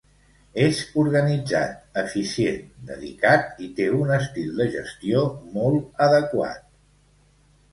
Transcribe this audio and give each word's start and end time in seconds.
És 0.67 0.77
organitzat, 1.01 1.75
eficient, 2.03 2.63
dedicat 2.91 3.61
i 3.67 3.69
té 3.81 3.87
un 3.99 4.09
estil 4.17 4.49
de 4.63 4.67
gestió 4.79 5.23
molt 5.59 6.03
adequat. 6.11 6.69